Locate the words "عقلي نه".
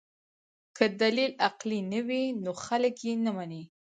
1.47-2.01